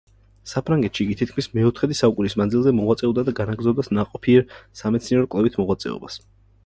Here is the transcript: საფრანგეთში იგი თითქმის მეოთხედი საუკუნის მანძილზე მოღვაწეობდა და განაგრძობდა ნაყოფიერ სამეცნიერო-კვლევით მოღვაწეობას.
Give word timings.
საფრანგეთში 0.51 1.03
იგი 1.05 1.17
თითქმის 1.19 1.49
მეოთხედი 1.57 1.97
საუკუნის 1.99 2.35
მანძილზე 2.41 2.73
მოღვაწეობდა 2.79 3.25
და 3.29 3.35
განაგრძობდა 3.41 3.85
ნაყოფიერ 3.99 4.43
სამეცნიერო-კვლევით 4.81 5.61
მოღვაწეობას. 5.61 6.19